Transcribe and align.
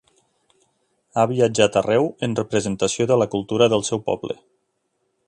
Ha 1.15 1.25
viatjat 1.31 1.77
arreu 1.83 2.09
en 2.29 2.35
representació 2.41 3.07
de 3.13 3.19
la 3.23 3.29
cultura 3.37 3.69
del 3.75 3.87
seu 3.91 4.03
poble. 4.09 4.39